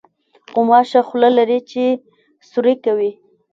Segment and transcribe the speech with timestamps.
[0.53, 1.83] غوماشه خوله لري چې
[2.49, 3.11] سوري کوي.